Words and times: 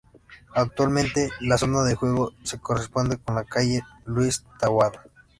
Actualmente, 0.55 1.29
la 1.41 1.59
zona 1.59 1.83
de 1.83 1.93
juego 1.93 2.33
se 2.41 2.57
corresponde 2.57 3.17
con 3.19 3.35
la 3.35 3.43
calle 3.43 3.83
Luis 4.07 4.43
Taboada. 4.59 5.03